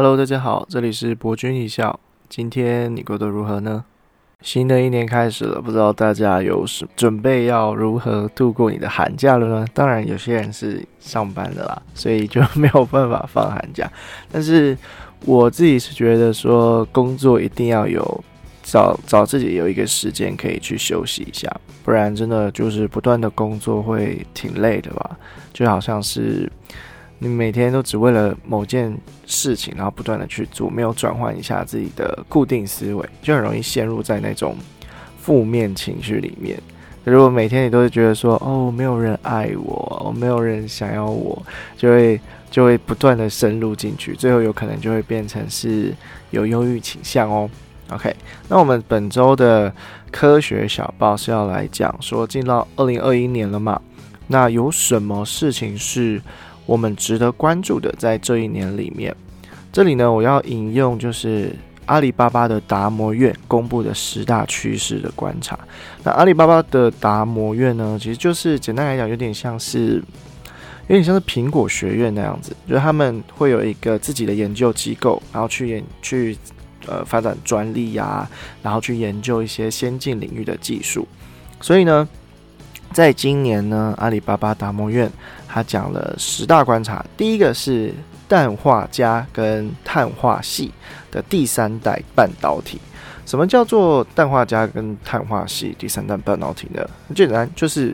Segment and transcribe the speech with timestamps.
[0.00, 1.98] Hello，大家好，这里是博君一笑。
[2.28, 3.84] 今天你过得如何呢？
[4.42, 9.66] 新的一年开始了，不知道大家有什准备要如何度过你的寒假了呢？
[9.74, 13.90] 当然，有些人是上班的啦，所以就没有办法放寒假。
[14.30, 14.78] 但是
[15.24, 18.24] 我自己是觉得说，工作一定要有
[18.62, 21.52] 找找自己有一个时间可以去休息一下，
[21.82, 25.18] 不然真的就是不断的工作会挺累的吧？
[25.52, 26.48] 就好像是。
[27.20, 28.96] 你每天都只为了某件
[29.26, 34.56] 事情，然后不断的去做，没有转换一下自己的固定思维，就很容易陷入在那种
[35.20, 36.56] 负面情绪里面。
[37.02, 41.42] 如果每天你都是觉得说，哦，没有人爱我，没有人想要我，
[41.76, 45.92] 就会就会不断的深入进去，最后有可能就会变成是
[46.30, 47.50] 有忧郁倾向哦。
[47.90, 48.14] OK，
[48.48, 49.72] 那我们本周的
[50.12, 53.80] 科学小报是要来讲说，进到二零二一年了嘛？
[54.28, 56.22] 那有什么事情是？
[56.68, 59.16] 我们值得关注的，在这一年里面，
[59.72, 61.50] 这里呢，我要引用就是
[61.86, 65.58] 阿里巴巴的达摩院公布的十大趋势的观察。
[66.04, 69.94] 那阿里巴巴的达摩院呢，其实就是简单来讲，有点像是
[70.88, 76.36] 有点像是苹果学院那样子，就是他们会有一个自己的研究机构，然后去研去
[76.86, 78.28] 呃发展专利呀，
[78.62, 81.08] 然后去研究一些先进领域的技术。
[81.62, 82.06] 所以呢。
[82.90, 85.12] 在今年呢，阿里巴巴达摩院
[85.58, 87.92] 他讲了十大观察，第一个是
[88.28, 90.72] 氮化镓跟碳化系
[91.10, 92.80] 的第三代半导体。
[93.26, 96.88] 什么叫做氮化镓跟碳化系第三代半导体呢？
[97.08, 97.92] 很简单，就是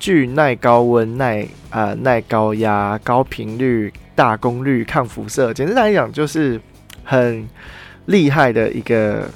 [0.00, 5.54] 具耐高温、耐啊耐高压、高频率、大功率、抗辐射。
[5.54, 6.60] 简单来讲，就是
[7.04, 7.48] 很
[8.06, 9.30] 厉害的一个。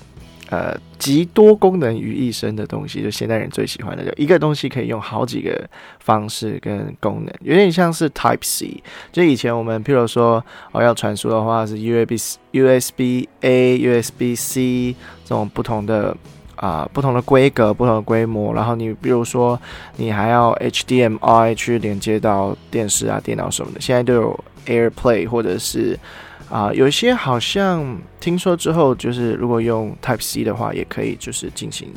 [0.51, 5.69] 呃，集多功能于一身的东西，就现代人最喜欢的，就一个东西可以用好几个
[6.01, 8.83] 方式跟功能，有点像是 Type C。
[9.13, 12.19] 就以前我们譬如说，哦要传输的话是 USB、
[12.53, 14.95] USB A、USB C
[15.25, 16.17] 这种不同的
[16.57, 19.59] 啊不同的规格、不同的规模，然后你比如说
[19.97, 25.99] 你还要 HDMI 去连接到电视啊、电脑什么的，现在都有 AirPlay 或者是。
[26.51, 31.89] 啊，有一些好像听说之后，就是如果用 Type C 的话，也可以就是进行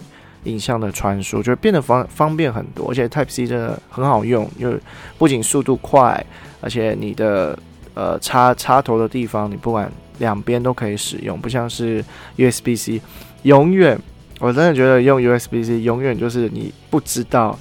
[0.44, 2.90] 影像的传输，就变得方方便很多。
[2.90, 4.78] 而且 Type C 真的很好用，因为
[5.18, 6.22] 不仅速度快，
[6.60, 7.58] 而且你的
[7.94, 12.04] 呃插插头的地方，你不管两边都可以使用，不像是
[12.36, 13.02] USB C，
[13.44, 13.98] 永远
[14.40, 17.58] 我真的觉得用 USB C 永远就是你不知道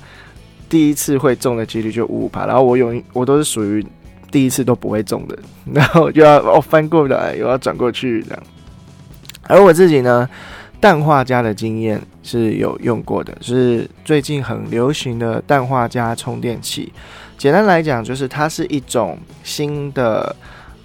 [0.69, 3.87] 第一次会中的几率就五五趴，然后我永我都是属于。
[4.31, 5.39] 第一次都不会中的，
[5.73, 8.43] 然后就要哦翻过来，又要转过去这样。
[9.43, 10.29] 而我自己呢，
[10.81, 16.93] 氮化镓的经验是有用过的，是最近很流行的氮化镓充电器。
[17.37, 20.35] 简单来讲，就是它是一种新的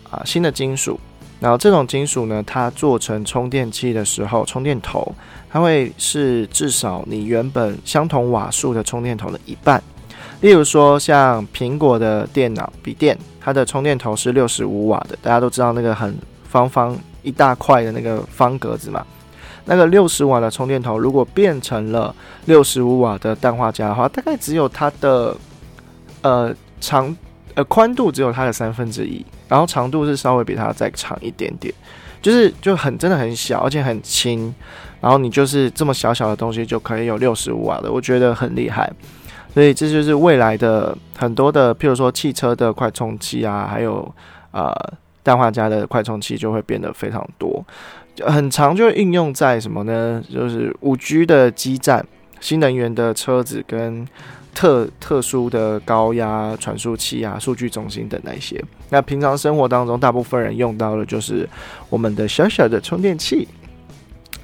[0.10, 1.00] 啊新的金属，
[1.40, 5.14] 然后这种金属呢，它做成充电器的时候，充电头
[5.52, 9.84] 它会是至少你原本相同瓦数的充电头的一半。
[10.46, 16.16] 例如说，像苹果的电脑笔电，它的充电头是六十五瓦的，大家都知道那个很
[16.48, 19.04] 方方一大块的那个方格子嘛。
[19.66, 22.14] 那个六十瓦的充电头，如果变成了
[22.46, 25.36] 六十五瓦的氮化镓的话，大概只有它的
[26.22, 27.18] 呃长
[27.56, 31.74] 呃宽度只有它的三分之一，然后长度是稍微比它再长一点点，
[32.22, 34.54] 就是就很真的很小，而且很轻，
[35.02, 38.94] 然后你就是这么小小的东西就可以有六十五瓦的，我觉得很厉害。
[39.56, 44.14] 所以这就是未来的很多的，譬如说汽车的快充器啊，还有
[44.52, 44.76] 呃
[45.24, 47.66] 氮化镓的快充器就会变得非常多，
[48.28, 50.22] 很长就应用在什么呢？
[50.30, 52.06] 就是五 G 的基站、
[52.42, 54.06] 新能源的车子跟
[54.54, 58.62] 特特殊的高压传输器啊、数据中心等那些。
[58.90, 61.48] 那平常生活当中，大部分人用到的就是
[61.90, 63.48] 我们的小小的充电器。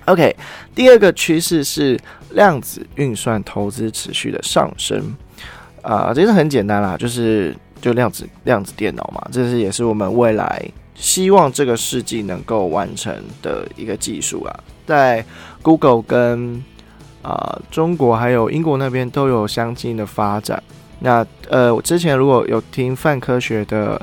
[0.06, 0.36] OK，
[0.74, 2.00] 第二个趋势是
[2.34, 5.16] 量子运算投资持续的上升，
[5.82, 10.64] 啊，其实很简单啦，就是就量子量子电脑嘛，这是也是我们未来
[10.96, 15.24] 希望这个世纪能够完成的一个技术啊，在
[15.62, 16.64] Google 跟
[17.22, 20.62] 啊中国还有英国那边都有相近的发展。
[21.00, 24.02] 那呃，我之前如果有听泛科学的。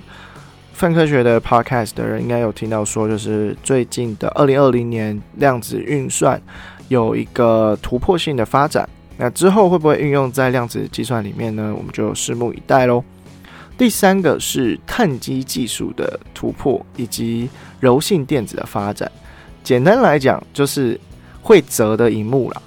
[0.78, 6.40] 泛科学的 podcast 的人应该有听到说，就是最近的二零二零年量子运算
[6.88, 8.88] 有一个突破性的发展。
[9.16, 11.74] 那之后会不会运用在量子计算里面呢？
[11.76, 13.02] 我们就拭目以待喽。
[13.76, 17.48] 第三个是碳基技术的突破以及
[17.80, 19.10] 柔性电子的发展。
[19.62, 20.98] 简单来讲，就是
[21.40, 22.62] 会折的荧幕啦。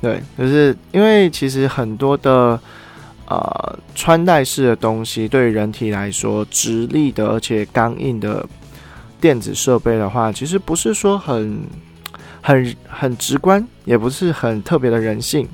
[0.00, 2.58] 对，就是因为其实很多的。
[3.28, 8.46] 呃，穿戴式的东西对于人体来说，直立的而且刚硬的
[9.20, 11.58] 电子设备的话，其实不是说很
[12.46, 15.48] 很很直观，也不是很特别的人性。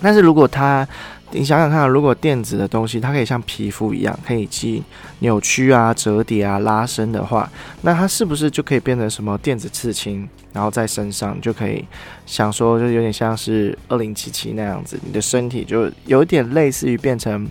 [0.00, 0.88] 但是如果它
[1.32, 4.82] 你想想看，如果电子的东西它可以像皮肤一样，可以去
[5.18, 7.50] 扭曲啊、折叠啊、拉伸的话，
[7.82, 11.84] 那它是不是就可以变成什么电子刺青，然后在身上就可以
[12.24, 17.46] 想说，就有点像是二零七七那样子，你的身体就有点类似于变成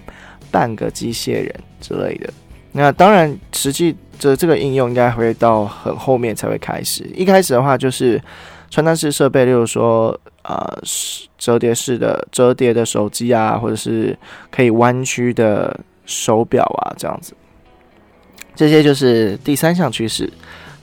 [0.50, 2.34] 半个机械人之类的。
[2.72, 7.04] 那当然，实际这这个应用应该会到很后面才会开始。
[7.16, 8.22] 一开始的话，就是
[8.70, 10.20] 穿戴式设备，例如说。
[10.48, 10.80] 啊，
[11.38, 14.18] 折叠式的折叠的手机啊，或者是
[14.50, 17.34] 可以弯曲的手表啊，这样子，
[18.56, 20.32] 这些就是第三项趋势。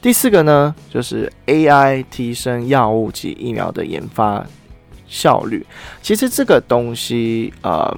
[0.02, 4.44] 第四个呢，就是 AI 提升药物及疫苗的研发
[5.06, 5.64] 效率。
[6.02, 7.90] 其实这个东西，呃，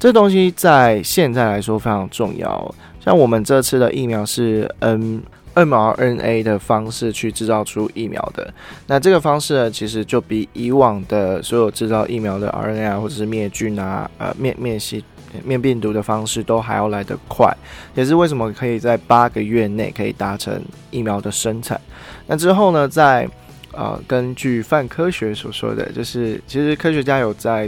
[0.00, 2.74] 这东西在现在来说非常重要。
[3.06, 5.22] 像我们这次的疫苗是 N。
[5.56, 8.52] mRNA 的方式去制造出疫苗的，
[8.86, 15.02] 那这个方式呢，其实就比以往的所有制造疫苗的 RNA 或者是灭菌啊、呃灭灭细
[15.42, 17.50] 灭病毒的方式都还要来得快，
[17.94, 21.80] 也是为什么可以在八个月内可以达成疫苗的生产。
[22.26, 23.26] 那之后呢，在
[23.72, 27.66] 呃根据泛科学所说的，就是其实科学家有在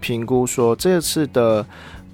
[0.00, 1.62] 评估说，这次的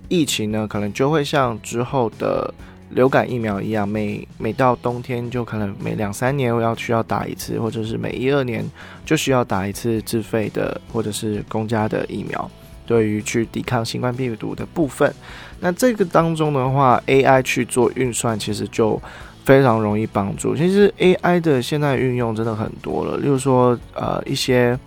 [0.09, 2.53] 疫情呢，可能就会像之后的。
[2.93, 8.65] 流感疫苗一样，每每到冬天就可能每两三年要需要打一次，或者是每一二年
[9.05, 12.51] 就需要打一次自费的或者是公家的疫苗，
[12.87, 15.15] 对于去抵抗新冠病毒的部分。
[15.61, 18.99] 那这个当中的话，AI 去做运算，其实就
[19.45, 20.57] 非常容易帮助。
[20.57, 24.79] 其实 AI 的现在运用真的很多了，例如说呃一些。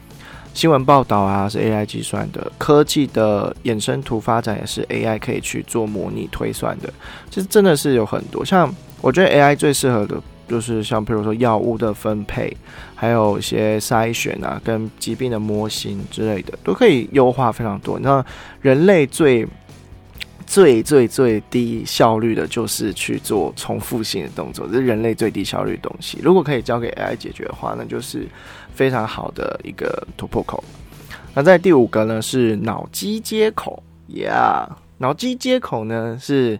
[0.53, 6.91] 新闻报道啊，是 AI 计算的；科技的衍生图发展也是 AI 可以去做模拟推算的。
[7.29, 12.55] 其实真的是有很多，像我觉得 AI 最适合的，就是像比如说药物的分配，
[12.93, 17.97] 还有一些筛选啊，跟疾病的模型之类的，都可以优化非常多。
[17.97, 18.23] 你像，
[18.61, 19.47] 人类最
[20.51, 26.19] 最最最低效率的就是去做重复性的动作，这是人类最低效率的东西。
[26.21, 28.27] 如果可以交给 AI 解决的话，那就是
[28.75, 30.61] 非常好的一个突破口。
[31.33, 34.67] 那在第五个呢是脑机接口，Yeah，
[34.97, 36.59] 脑机接口呢是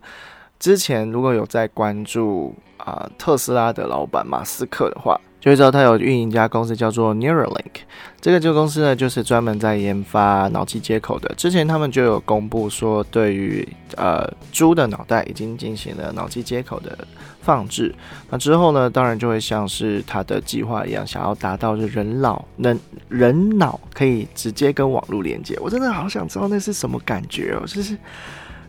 [0.58, 5.20] 之前如果有在关注啊特斯拉的老板马斯克的话。
[5.42, 7.82] 就会知道他有运营一家公司叫做 Neuralink，
[8.22, 11.34] 这个旧公司呢就是专门在研发脑机接口的。
[11.36, 13.68] 之前他们就有公布说，对于
[13.98, 16.96] 呃猪的脑袋已经进行了脑机接口的
[17.42, 17.94] 放置。
[18.30, 22.80] 那之后呢，当然就会像是他的计划一样，想要达到就人脑能
[23.10, 25.58] 人脑可以直接跟网络连接。
[25.60, 27.98] 我真的好想知道那是什么感觉哦，就是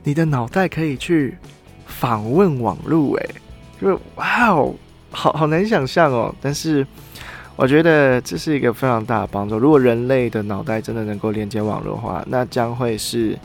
[0.03, 1.37] 你的脑袋可以去
[1.85, 3.31] 访问网络，诶，
[3.79, 4.75] 就是哇哦！
[5.13, 6.85] 好好难想象哦，但是
[7.55, 9.59] 我觉得这是一个非常大的帮助。
[9.59, 13.39] 如果人类的脑袋真的能够连接网络化，那将会是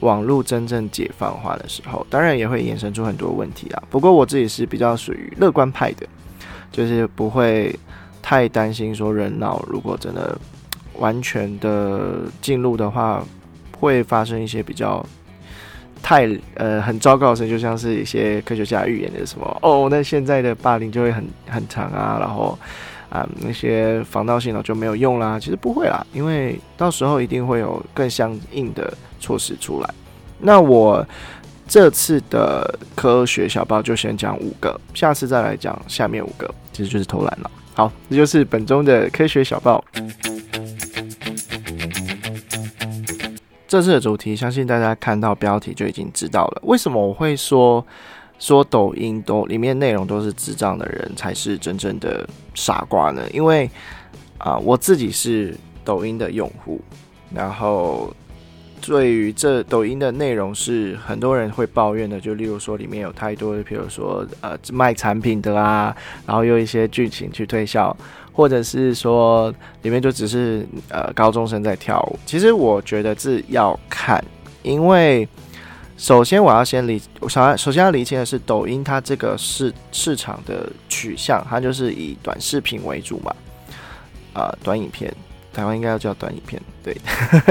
[0.00, 2.06] 网络真正解放化的时候。
[2.10, 3.82] 当然也会衍生出很多问题啊。
[3.88, 6.06] 不过我自己是比较属于乐观派的，
[6.72, 7.74] 就是不会
[8.20, 10.36] 太担心说人脑如果真的
[10.98, 13.24] 完全的进入的话，
[13.78, 15.04] 会发生一些比较。
[16.02, 22.56] 太呃很糟糕的事，就像是一些科学家预言的什么哦，那现在的霸凌就会很很长啊，然后
[23.10, 25.38] 啊那些防盗系统就没有用啦。
[25.40, 29.90] 其实不会啦，因为到时候一定会有更相应的措施出来。
[30.38, 31.04] 那我
[31.66, 37.50] 这次的科学小报就先讲五个，下次再来讲下面五个，其实就是偷懒了。
[37.74, 39.84] 好，这就是本周的科学小报。
[43.76, 46.62] 这次的主题，相信大家看到标题就已经知道了。
[46.64, 47.84] 为什么我会说
[48.38, 53.20] 说抖音都里面内容都是智障的人才是真正的傻瓜呢？
[53.34, 53.70] 因为
[54.38, 55.54] 啊，我自己是
[55.84, 56.80] 抖音的用户，
[57.30, 58.10] 然后
[58.80, 67.94] 对于这抖音的内容是很多人会抱怨的，就例如说里面有太多的，比如说呃卖产品的啊，然后用一些剧情去推销。
[68.36, 69.50] 或者是说
[69.80, 74.22] 里面就只是呃高中生在跳舞，其实我觉得这要看，
[74.62, 75.26] 因为
[75.96, 83.34] 首先我要先理，我想要首先要理清的是抖音它这个市市场的取向，它就是以短视频为主嘛，
[84.34, 85.10] 啊短影片，
[85.54, 86.94] 台湾应该要叫短影片，对，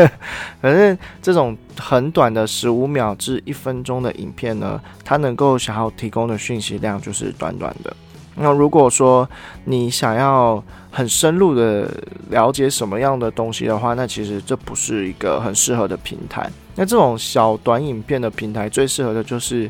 [0.62, 7.92] 反正这种很短的十五秒至一分钟的影片呢，它能够想要提供的讯息量就是短短的。
[8.36, 9.28] 那如果说
[9.64, 10.62] 你想要
[10.92, 11.90] 很深入的
[12.30, 16.50] 了解什么样的东西的话，那其实这不是一个很适合的平台。
[16.76, 19.70] 那这种小短影片的平台最适合的就是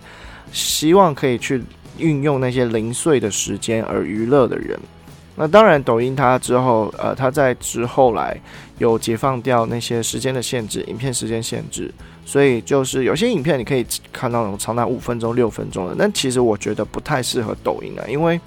[0.51, 1.61] 希望可以去
[1.97, 4.79] 运用那些零碎的时间而娱乐的人。
[5.37, 8.39] 那当然，抖音它之后，呃，它在之后来
[8.77, 11.93] 有解放掉那些时间的限制，影片时间限制，
[12.25, 18.39] 所以就是有些影片你可以看到那种长达五分钟、六分钟的，但其实我觉得不太适合抖音啊，因为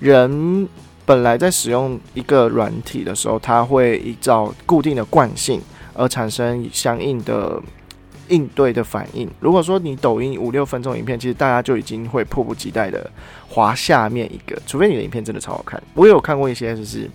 [0.00, 0.68] 人
[1.04, 5.60] 本来在使用一个软体的时候，它会依照固定的惯性
[5.94, 7.60] 而产生相应的。
[8.30, 9.26] 应对的反应。
[9.40, 13.10] 如果说你抖音五六分钟影片，其实大家就已经会迫不及待的
[13.48, 15.82] 滑下面一个，除非你的影片真的超好看。
[15.94, 17.08] 我有看过一些就是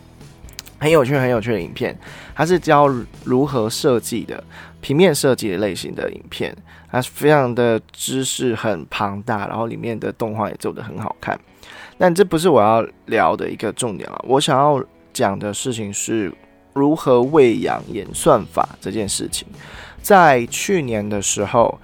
[0.80, 1.96] 很有趣、很有趣的影片，
[2.34, 2.88] 它是教
[3.24, 4.44] 如何设计的
[4.82, 6.52] 平面设计的类型的影片，
[6.90, 11.40] 它非常的知识很庞大，然后里面的动画也做得很好看。
[11.98, 14.26] 但这不是我要聊的一个重点了。
[14.28, 16.34] 我想要讲的事情是
[16.74, 19.48] 如何喂养演算法这件事情。
[20.02, 21.80] 在去年的时候，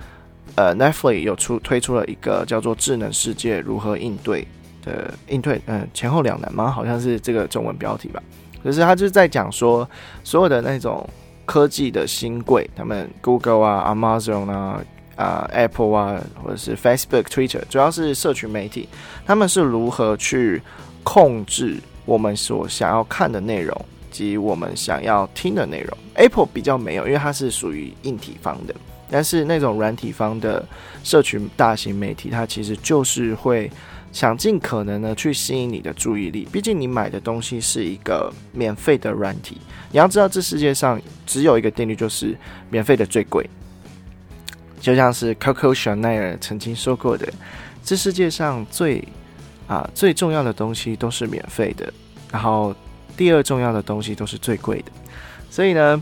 [0.55, 4.45] 呃，Netflix 有出推出了一个叫做《智能世界如何应对》
[4.85, 6.69] 的应对，嗯，前后两难吗？
[6.69, 8.21] 好像是这个中文标题吧。
[8.61, 9.89] 可是他就是在讲说，
[10.21, 11.07] 所有的那种
[11.45, 14.81] 科技的新贵，他们 Google 啊、Amazon 啊、
[15.19, 18.87] 啊 Apple 啊，或者是 Facebook、Twitter，主要是社群媒体，
[19.25, 20.61] 他们是如何去
[21.03, 23.75] 控制我们所想要看的内容。
[24.11, 28.73] 及我们想要听的内容，Apple 比较没有，因为它是属于硬体方的。
[29.09, 30.67] 但是那种软体方的
[31.03, 33.71] 社群大型媒体，它其实就是会
[34.11, 36.47] 想尽可能的去吸引你的注意力。
[36.51, 39.57] 毕竟你买的东西是一个免费的软体，
[39.91, 42.35] 你要知道这世界上只有一个定律，就是
[42.71, 43.47] 免费的最贵。
[44.79, 47.27] 就像是 Coco Chanel 曾经说过的，
[47.83, 49.07] 这世界上最
[49.67, 51.93] 啊最重要的东西都是免费的，
[52.31, 52.75] 然后。
[53.17, 54.91] 第二重要的东西都是最贵的，
[55.51, 56.01] 所以呢，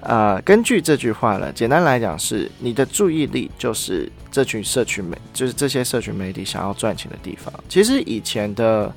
[0.00, 7.52] 呃，根据这句话呢，简单来讲是你的注意力就是这群社群媒，就是这些社群媒体想要赚钱的地方。
[7.68, 8.94] 其实以前的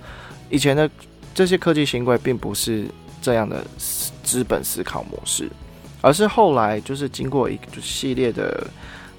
[0.51, 0.87] 以前的
[1.33, 2.85] 这些科技新贵并不是
[3.19, 3.65] 这样的
[4.21, 5.49] 资本思考模式，
[6.01, 8.69] 而是后来就是经过一系列的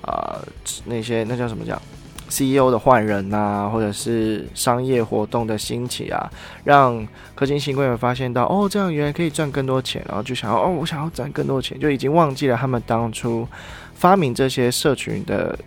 [0.03, 0.39] 啊
[0.85, 1.81] 那些那叫什么讲
[2.29, 6.31] ？CEO 的换人呐，或者是商业活动的兴起啊，
[6.65, 13.47] 让科技新贵们发现到，哦，这样原来可以赚更多钱，然后就想要，哦，我想要赚更多钱，就已经忘记了他们当初
[13.95, 15.59] 发明这些社群的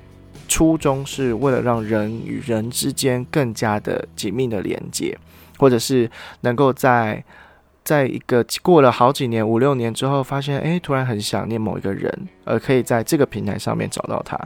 [0.47, 5.17] 初衷，是为了让人与人之间更加的紧密的连接，
[5.57, 6.09] 或者是
[6.41, 7.23] 能够在。
[7.83, 12.09] 在一个过了好几年五六年之后，发现哎，突然很想念某一个人，
[12.45, 14.39] 而可以在这个平台上面找到他，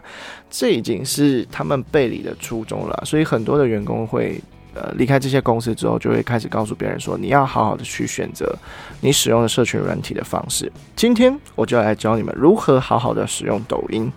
[0.50, 3.03] 这已经是他们背离的初衷了。
[3.06, 4.41] 所以很多的员工会
[4.74, 8.58] 呃离开这些公司之后，就会开始告诉别人说，你要好好的去选择
[9.01, 10.72] 你使用的社群软体的方式。
[10.96, 14.12] 今天我就来教你们如何好好的使用抖音。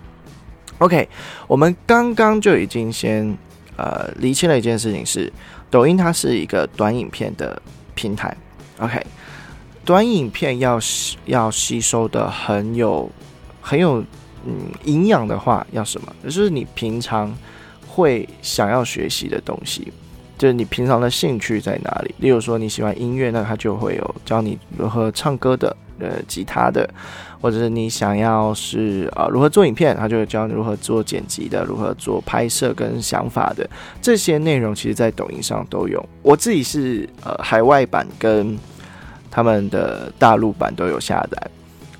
[0.78, 1.06] OK，
[1.46, 3.36] 我们刚刚就已经先
[3.76, 5.30] 呃厘清了一件事情，是
[5.70, 7.60] 抖音它是一个短影片的
[7.94, 8.34] 平台。
[8.80, 8.98] OK，
[9.84, 10.78] 短影片要
[11.26, 13.10] 要吸收的很有
[13.60, 14.02] 很有
[14.46, 14.52] 嗯
[14.84, 16.12] 营养的话，要什么？
[16.24, 17.30] 就是你平常
[17.86, 19.92] 会想要学习的东西，
[20.38, 22.14] 就是你平常的兴趣在哪里？
[22.18, 26.88] 例如说你喜欢音乐，那它就会有教你如何唱歌的，呃，吉他的，
[27.40, 33.68] 或者是你想要是啊如何做影片，它就会教你如何做剪辑的，如何做拍摄跟想法的
[34.00, 36.02] 这些内容，其实在抖音上都有。
[36.22, 38.58] 我自己是呃海外版跟
[39.30, 41.50] 他们的大陆版都有下载。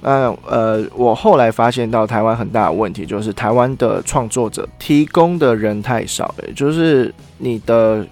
[0.02, 8.06] 那呃，我后来发现到台湾很大的问题，就是台湾的创作者提供的人太少，了，就是你的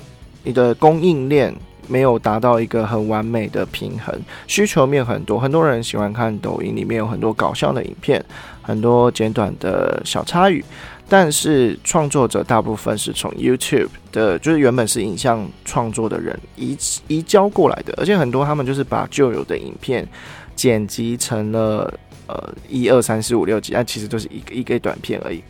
[0.45, 1.55] 你的供应链
[1.87, 4.15] 没有达到一个很完美的平衡，
[4.47, 8.23] 需求面很多，很多人喜欢看抖音，里面有很多搞笑的影片，
[8.61, 10.63] 很多简短的小插语。
[11.11, 20.07] 但是创作者大部分是从 YouTube 的，就是原本是影像创作的人移移交过来的，而且很多他们就是把旧有的影片
[20.55, 21.93] 剪辑成了
[22.27, 25.43] 呃一二三四五六集，但其实都是一个一个短片而已。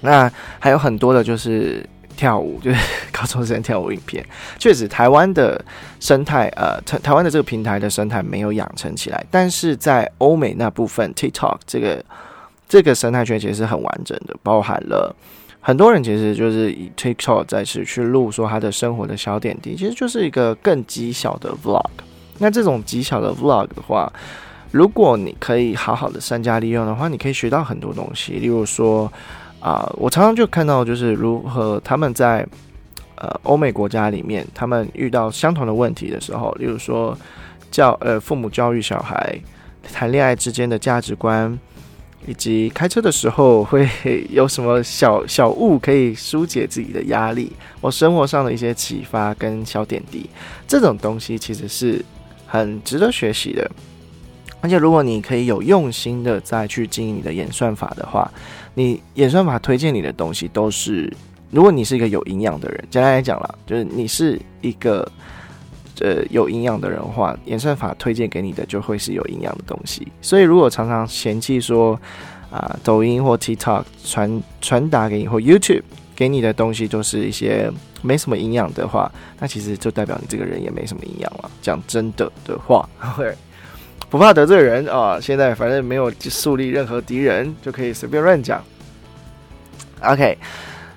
[0.00, 1.84] 那还有很多的就是
[2.16, 2.78] 跳舞，就是
[3.10, 4.24] 高中生跳舞影片。
[4.60, 5.60] 确实，台湾的
[5.98, 12.04] 生态，呃，台台湾的这个平台的生态没有养成起来，但是在欧美那部分 TikTok 这个。
[12.72, 15.14] 这个生态圈其实是很完整的，包含了
[15.60, 21.90] 很多人其实就是以 TikTok 再次去录说他的生活的小点滴，其实就是一个更极小的 Vlog。
[22.38, 24.10] 那这种极小的 Vlog 的话，
[24.70, 28.38] 如果你可以好好的善加利用的话，你可以学到很多东西。
[28.38, 29.12] 例如说
[29.60, 32.46] 啊，我常常就看到就是如何他们在
[33.16, 37.14] 呃欧美国家里面，他们遇到相同的问题的时候，例如说
[37.70, 39.38] 教呃父母教育小孩
[39.92, 41.58] 谈恋爱之间的价值观。
[42.26, 43.88] 以及开车的时候会
[44.30, 50.28] 有什么小小物可以疏解自己的压力，我生活上的一些启发跟小点滴，
[50.68, 52.04] 这种东西其实是
[52.46, 53.70] 很值得学习的。
[54.60, 58.30] 而且，如果你可以有用心的再去经营你的演算法的话，
[58.74, 61.12] 你演算法推荐你的东西都是，
[61.50, 65.10] 如果你是一个有营养的人，简单来讲啦，就是你是一个
[66.00, 70.06] 呃有营养的人话，演算法推荐给你的就会是有营养的东西。
[70.20, 71.98] 所以，如果常常嫌弃说
[72.50, 75.82] 啊，抖音或 TikTok 传传达给你或 YouTube
[76.14, 77.70] 给你的东西都是一些
[78.02, 81.50] 没什么营养的话，那其实就代表你这个人也没什么营养了。
[81.60, 82.88] 讲真的的话。
[84.10, 85.18] 不怕得罪人啊！
[85.18, 88.62] 现在反正没有树立任何敌人，就可以随便乱讲。
[90.02, 90.36] OK，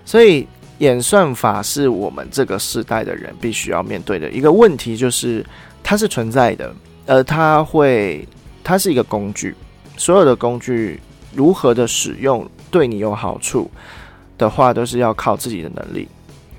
[0.03, 0.45] 所以
[0.79, 5.45] 演算法是我们这个时代的人必须要面对的一个问题，就是
[5.83, 6.73] 它是存在的，
[7.05, 8.27] 呃，它会，
[8.63, 9.55] 它是一个工具，
[9.97, 10.99] 所有的工具
[11.33, 13.69] 如何的使用对你有好处
[14.37, 16.07] 的话，都是要靠自己的能力，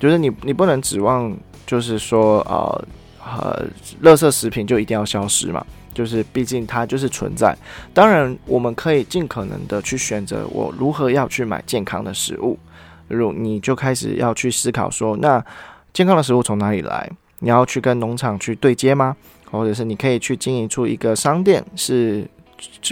[0.00, 2.84] 就是你你不能指望，就是说呃
[3.24, 3.66] 呃，
[4.02, 5.64] 垃圾食品就一定要消失嘛。
[5.92, 7.56] 就是，毕竟它就是存在。
[7.94, 12.58] 当然，我们可以尽可能的去选择我如何要去买健康的食物。
[13.14, 15.44] 如你就开始要去思考说，那
[15.92, 17.10] 健康的食物从哪里来？
[17.38, 19.16] 你要去跟农场去对接吗？
[19.50, 22.26] 或者是你可以去经营出一个商店，是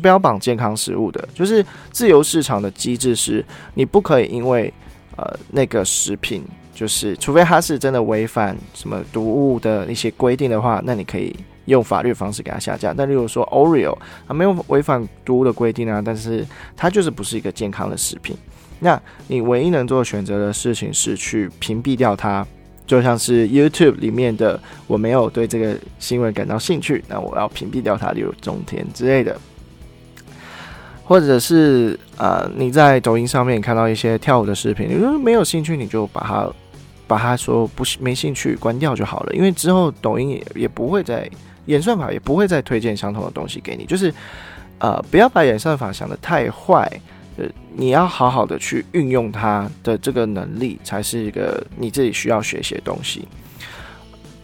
[0.02, 1.26] 标榜健康食物的？
[1.34, 3.44] 就是自由市场的机制是，
[3.74, 4.72] 你不可以因为
[5.16, 6.44] 呃那个食品，
[6.74, 11.34] 就是除非它是真的违反什么毒物的一些规定的话，那你可以。
[11.66, 13.96] 用法律方式给它下架，但例如说 Oreo，
[14.28, 18.36] 它没有违反毒物的规定啊，但是它就是不是一个健康的食品。
[18.80, 22.46] 那你唯一能做选择的事情是去屏蔽掉它，
[22.86, 29.38] 就像是 YouTube 里面的我没有对这个新闻感到兴趣，那我要屏蔽掉它，例如中天之类的，
[31.04, 36.48] 或者是呃你在抖音上面看到一些跳舞的视频，你说没有兴趣，你就把它
[37.06, 41.28] 把它说不没兴趣关掉就好了，因为之后抖音也也不会再。
[41.66, 44.12] 演算法也不会再推荐相同的东西给你，就是，
[44.80, 46.86] 呃，不要把演算法想的太坏，
[47.36, 47.44] 呃，
[47.74, 53.26] 你要好好的去运用它的这个能力，才是一个你自己需要学习的东西。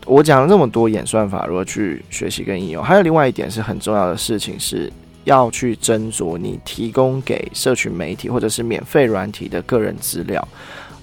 [0.07, 4.93] 我讲了那么多演算法如何去学习跟应用，还有另外一点是很重要的事情，是
[5.25, 10.47] 要去斟酌你提供给社群媒体或者是免费软体的个人资料，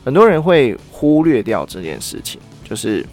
[0.04, 3.06] 很多人会忽略掉这件事情，就是。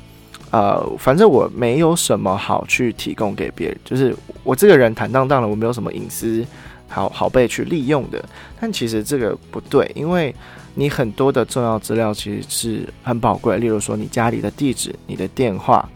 [0.50, 6.46] 呃，反正我没有什么好去提供给别人，就是我这个人坦荡荡的，我没有什么隐私
[6.88, 8.25] 好好被去利用的。
[8.61, 10.35] 但其实这个不对，因为
[10.75, 15.88] 你很多的重要资料其实是很宝贵，例如说你家里的地址、你的电话、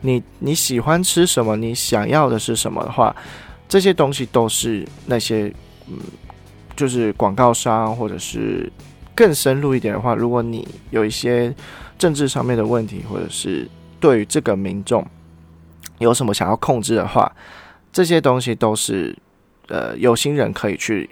[0.00, 3.14] 你你喜欢吃什么、你想要的是什么的话，
[3.68, 5.52] 这些东西都是那些
[5.88, 5.98] 嗯，
[6.76, 8.70] 就是广告商或者是
[9.14, 11.54] 更深入一点的话，如果你有一些
[11.98, 13.68] 政治上面的问题，或者是
[13.98, 15.04] 对于这个民众
[15.98, 17.30] 有什么想要控制的话，
[17.92, 19.16] 这些东西都是
[19.72, 21.08] 呃有心人可以去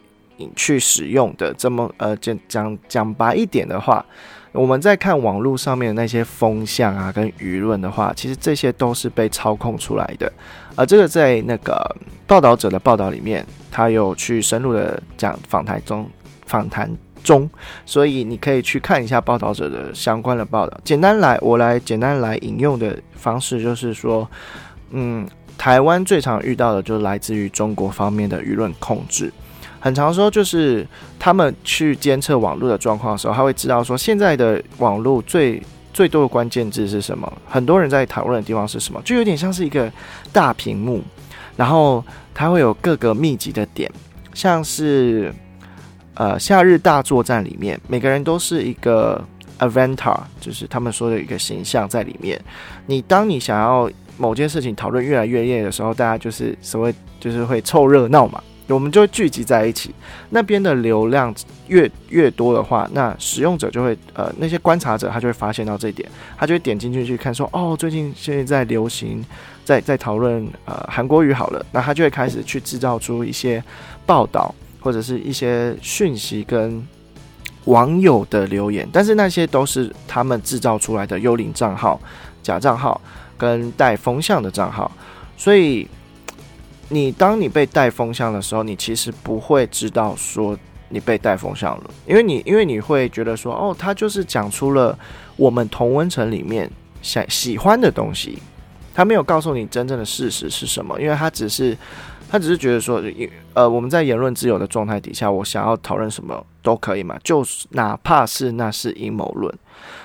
[0.55, 1.55] 去使用的。
[1.55, 4.05] 这么呃讲讲讲白一点的话，
[4.53, 10.31] 我们在看网络上面的那些风向啊跟舆论的话，其实这些都是被操控出来的。
[10.77, 11.97] 而这个在那个
[12.27, 16.07] 报道者的报道里面，他有去深入的讲访谈中
[16.45, 16.95] 访谈。
[17.23, 17.47] 中，
[17.85, 20.81] 所以你可以去看一下报道者的相关的报道。
[20.83, 24.27] 简单来，我来简单来引用的方式就是说，
[24.93, 25.29] 嗯，
[25.61, 29.31] 台湾最常遇到的就是来自于中国方面的舆论控制。
[29.79, 30.87] 很常说就是
[31.19, 39.93] 他们去监测网络的状况的时候，他会知道说现在的网络最最多的关键字是什么，很多人在讨论的地方是什么，就有点像是一个
[40.33, 41.03] 大屏幕，
[41.59, 43.93] 然后它会有各个密集的点，
[44.33, 45.31] 像是。
[46.15, 49.25] 呃，夏日大作战里面，每个人都是一个
[49.59, 52.39] avatar，就是他们说的一个形象在里面。
[52.85, 53.91] 你当你想要
[54.21, 59.95] 某件事情讨论越来越烈的时候，大家就是所谓就是会凑热闹嘛，我们就会聚集在一起。
[60.29, 61.35] 那边的流量
[61.69, 69.25] 越越多的话，那使用者就会呃那些观察者他就会发现到这一点，他就会点进去去看说哦，最近现在在流行
[69.65, 73.63] 在在讨论呃韩国语好了，那他就会开始去制造出一些
[74.05, 74.55] 报道。
[74.83, 76.83] 或者是一些讯息跟
[77.67, 82.01] 网友的留言，但是那些都是他们制造出来的幽灵账号、
[82.43, 82.99] 假账号
[83.41, 84.93] 跟带风向的账号，
[85.39, 85.89] 所以
[86.91, 90.55] 你当你被带风向的时候，你其实不会知道说
[90.91, 94.97] 你被带风向了，因为你因为你会觉得说，哦，他就是讲出了
[95.37, 98.39] 我们同温层里面想喜欢的东西，
[98.95, 101.75] 他没有告诉你真正的事实是什么，因为他只是。
[102.33, 103.03] 他只是觉得说，
[103.55, 109.53] 呃，我们在言论自由的状态底下，我想要讨论什么都可以嘛，就是哪怕是那是阴谋论。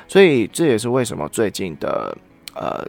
[0.08, 2.18] 所以这也是为什么最近的
[2.56, 2.84] 呃，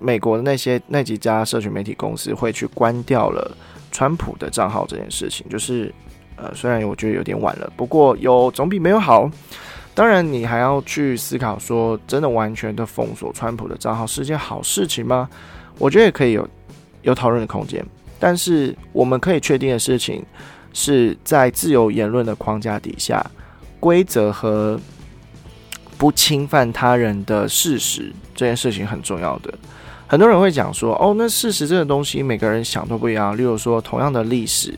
[0.00, 3.56] 美国的那些那几家社群媒体公司会去关掉了
[3.90, 5.92] 川普的账号这件事情，就是
[6.36, 9.30] 呃，虽然我觉得有点晚了，不过有总比没有好。
[9.94, 15.28] 当然，你还要去思考说，真的完全的封锁川普的账号是件好事情吗？
[15.76, 16.48] 我觉得也可以有
[17.02, 17.84] 有讨论的空间。
[18.20, 20.24] 但是我们可以确定的事情
[20.72, 23.24] 是在自由言论的框架底下，
[23.80, 24.78] 规则和
[25.96, 29.52] 不侵犯他人的事实这件事情很重要的。
[30.06, 33.36] 很多人会讲说，哦，那事实这个东西每个人想都不一样。
[33.36, 34.72] 例如说，同样的历史，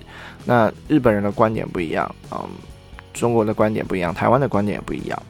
[0.47, 2.49] 那日本人的观点不一样，嗯。
[3.13, 5.23] 中国的观点不一样，台湾的观点也不一样。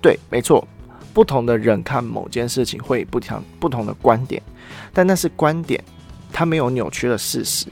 [0.00, 0.66] 对，没错，
[1.12, 4.42] 不同的人看某件事情会不同不同的观点，
[4.94, 5.78] 但那是观点，
[6.32, 7.66] 它没有扭曲的事实，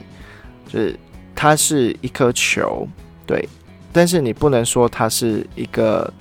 [0.68, 0.94] 就是
[1.34, 2.86] 它是一颗球，
[3.26, 3.48] 对，
[3.92, 6.12] 但是你不能说它是一个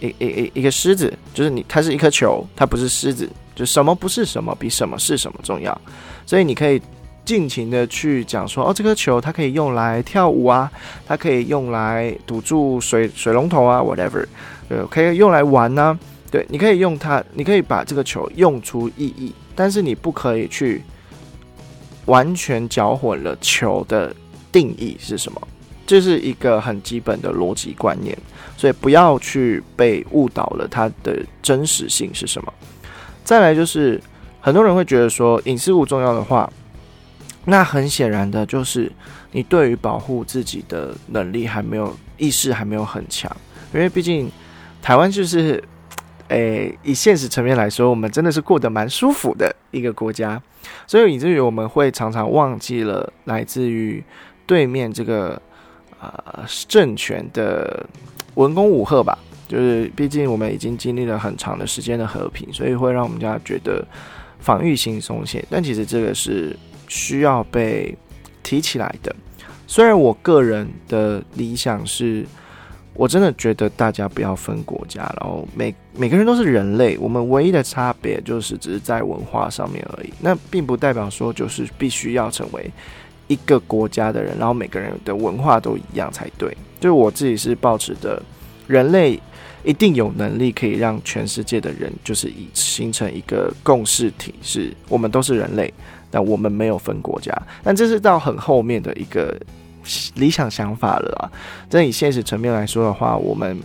[0.00, 5.80] 一一一一个狮子，就是你它是一颗球，它不是狮子，就什么不是什么比什么是什么重要，
[6.24, 6.80] 所以你可以。
[7.26, 10.70] 尽情的去讲说哦，这颗球它可以用来跳舞啊，
[11.08, 14.24] 它可以用来堵住水水龙头啊，whatever，
[14.68, 15.98] 对，可以用来玩呢。
[16.30, 20.84] 对，你可以用它，你可以把这个球用出意义，但是你不可以去
[22.04, 24.14] 完全搅混了球的
[24.52, 25.48] 定义是什么，
[25.86, 28.16] 这是一个很基本的逻辑观念，
[28.56, 32.52] 所以不要去被误导了它的真实性是什么。
[33.24, 34.00] 再来就是
[34.40, 36.52] 很多人会觉得说隐私不重要的话。
[37.48, 38.90] 那很显然的就是，
[39.30, 43.30] 你对于保护自己的能力还没有意识还没有很强，
[43.72, 44.28] 因为毕竟
[44.82, 45.62] 台湾就是，
[46.26, 50.42] 诶，以现实层面来说，我们真的是过得蛮舒服的一个国家，
[50.88, 54.02] 所以以至于我们会常常忘记了来自于
[54.44, 55.40] 对面这个
[56.34, 57.86] 呃政权的
[58.34, 63.86] 文攻武赫吧，就是毕竟我们已经经历了很长的时间的和平，所以会让我们家觉得
[64.38, 66.56] 防御性松懈，但其实这个是。
[66.88, 67.92] 需要被
[68.44, 69.12] 提起来的。
[69.66, 72.24] 虽然我个人的理想是，
[72.94, 80.12] 我真的觉得大家不要分国家，然后每每个人都是人类，我们唯一的差别就是只是在文化上面而已。
[80.20, 82.70] 那并不代表说就是必须要成为
[83.28, 86.56] 一个国家的人，然后每个人的文化都一样才对。
[86.80, 88.22] 就我自己是抱持的，
[88.66, 89.20] 人类
[89.64, 95.72] 一定有能力可以让全世界的人就是以形成一个共识体，是我们都是人类。
[96.08, 99.36] 但我们没有分国家，但这是到很后面的一个
[100.14, 101.30] 理想想法了啊。
[101.68, 103.58] 但以现实层面来说的话，我们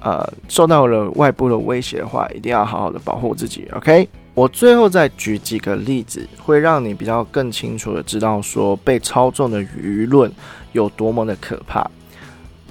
[0.00, 3.66] 呃受到了外部的威胁的话，一定要好好的保护自己。
[3.72, 10.32] OK，我最后再举几个例子，会让你比较更清楚的知道说被操纵的舆论
[10.72, 11.88] 有多么的可怕。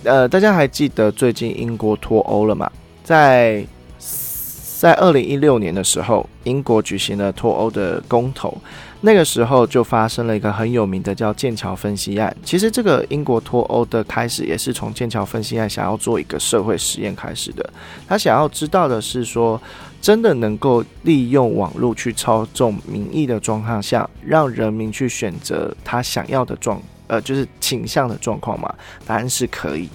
[0.03, 2.71] 呃，大家还记得最近英国脱欧了吗？
[3.03, 3.63] 在
[3.99, 8.57] 在二零一六年的时候，英国举行了脱欧的公投。
[9.03, 12.35] 那个时候就发生了一个很有名的叫剑桥分析案。
[12.43, 17.67] 其实这个英国脱欧的开始也是从剑桥分析案想要做一个社会实验开始的。
[18.07, 19.59] 他想要知道的是说，
[20.01, 28.73] 真的能够利用网络去操纵民意的状况下，让人民去选择他想要的状呃就是倾向的状况吗？
[29.05, 29.87] 答案是可以。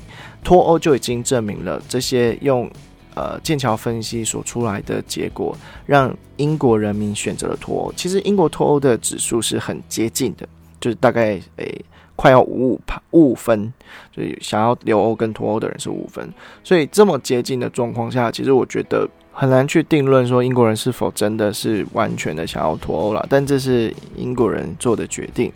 [0.44, 2.70] 脱欧就已经证明了这些用。
[3.18, 7.92] 呃，剑桥分析所出来的结果，让英国人民选择了脱欧。
[7.96, 10.46] 其实英国脱欧的指数是很接近的，
[10.78, 11.82] 就是大概诶
[12.14, 12.80] 快要五五
[13.12, 13.72] 五五分，
[14.14, 16.30] 所以想要留欧跟脱欧的人是五分。
[16.62, 23.24] 所以这么接近的状况下，其实我觉得很难去定论说英国人是否真的是完全的想要脱欧了。
[23.28, 25.52] 但这是英国人做的决定。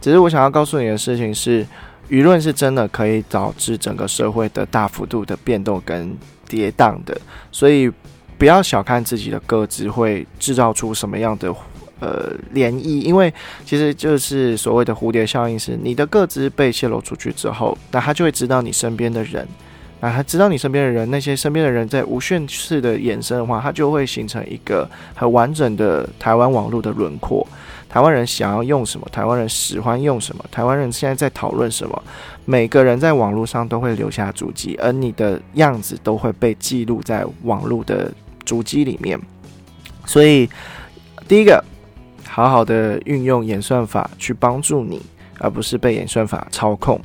[0.00, 1.66] 只是我想要告诉你的事情是，
[2.08, 6.16] 舆论是真的可以导致整个社会的大幅度的变动跟。
[6.48, 7.18] 跌宕的，
[7.50, 7.90] 所以
[8.36, 11.48] 不要小看自己的个子会制造出什么样的
[11.98, 13.32] 呃涟漪，因为
[13.64, 19.48] 其实就是所谓的蝴蝶效应，是你的个子被泄露出去之后，那他就会知道你身边的人，
[20.02, 27.46] 啊他知道你身边的人，那些身边的人在无限次的衍生的话，它就会形成一个很完整的台湾网络的轮廓。
[27.88, 29.06] 台湾人想要用什么？
[29.12, 30.44] 台湾人喜欢用什么？
[30.50, 32.02] 台湾人现在在讨论什么？
[32.44, 38.10] 每个人在网络上都会留下足迹，而你的样子都会被记录在网络的
[38.44, 39.16] 足迹里面。
[40.04, 40.50] 所以，
[41.28, 41.62] 第一个，
[42.26, 45.00] 好好的运用演算法去帮助你，
[45.38, 47.00] 而不是被演算法操控。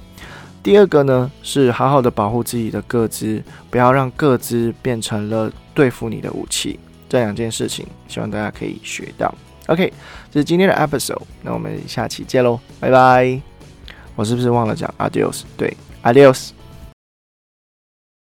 [0.68, 6.78] 第二个呢，是好好的保护自己的个资，不要让个资变成了对付你的武器。
[7.08, 9.34] 这两件事情，希望大家可以学到。
[9.68, 9.94] OK，
[10.30, 13.42] 这是今天的 episode，那我们下期见喽，拜拜。
[14.18, 15.44] 我是不是忘了讲 adios？
[15.56, 16.50] 对，adios。